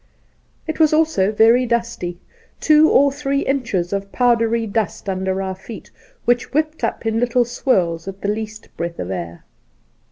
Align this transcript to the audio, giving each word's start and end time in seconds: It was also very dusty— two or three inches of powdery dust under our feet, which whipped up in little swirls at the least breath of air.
It 0.65 0.79
was 0.79 0.93
also 0.93 1.31
very 1.31 1.67
dusty— 1.67 2.19
two 2.59 2.89
or 2.89 3.11
three 3.11 3.41
inches 3.41 3.93
of 3.93 4.11
powdery 4.11 4.65
dust 4.65 5.07
under 5.07 5.43
our 5.43 5.53
feet, 5.53 5.91
which 6.25 6.51
whipped 6.55 6.83
up 6.83 7.05
in 7.05 7.19
little 7.19 7.45
swirls 7.45 8.07
at 8.07 8.21
the 8.21 8.27
least 8.27 8.75
breath 8.75 8.97
of 8.97 9.11
air. 9.11 9.43